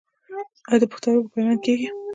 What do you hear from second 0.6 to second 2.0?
آیا د پښتورګو پیوند کیږي؟